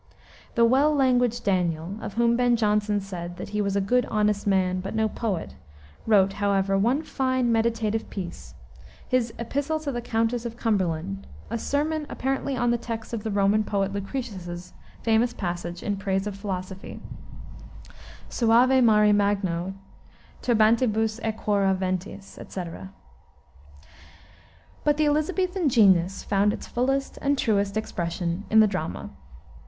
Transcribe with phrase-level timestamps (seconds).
[0.55, 4.47] The "well languaged Daniel," of whom Ben Jonson said that he was "a good honest
[4.47, 5.53] man, but no poet,"
[6.07, 8.55] wrote, however, one fine meditative piece,
[9.07, 13.29] his Epistle to the Countess of Cumberland, a sermon apparently on the text of the
[13.29, 16.99] Roman poet Lucretius's famous passage in praise of philosophy,
[18.27, 19.75] "Suave mari magno,
[20.41, 22.91] turbantibus aequora ventis," etc.
[24.83, 29.11] But the Elisabethan genius found its fullest and truest expression in the drama.